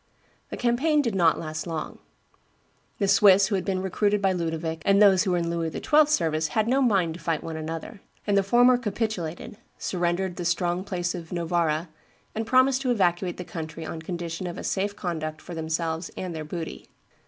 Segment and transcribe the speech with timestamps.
[0.49, 1.99] The campaign did not last long.
[2.97, 6.09] The Swiss who had been recruited by Ludovic and those who were in Louis XII.'s
[6.09, 10.83] service had no mind to fight one another; and the former capitulated, surrendered the strong
[10.83, 11.87] place of Novara,
[12.33, 16.35] and promised to evacuate the country on condition of a safe conduct for themselves and
[16.35, 16.87] their booty.